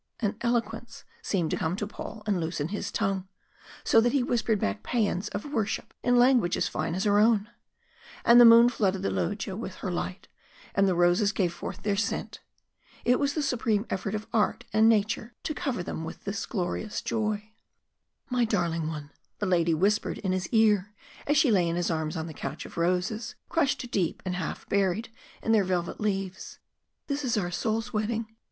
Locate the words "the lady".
19.37-19.75